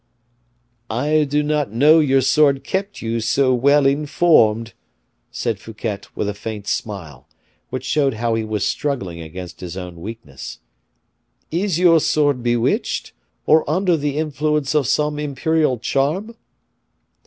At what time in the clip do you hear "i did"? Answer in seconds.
0.89-1.45